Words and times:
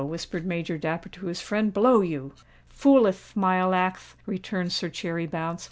whispered 0.03 0.43
Major 0.47 0.79
Dapper 0.79 1.09
to 1.09 1.27
his 1.27 1.41
friend; 1.41 1.71
"blow 1.71 2.01
you!" 2.01 2.33
"Fooleth 2.67 3.35
Thmilackth!" 3.35 4.15
returned 4.25 4.71
Sir 4.73 4.89
Cherry 4.89 5.27
Bounce. 5.27 5.59